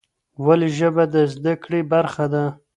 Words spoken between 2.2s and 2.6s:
ده؟